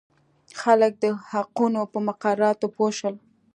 [0.61, 3.15] خلک د حقوقو په مقرراتو پوه شول.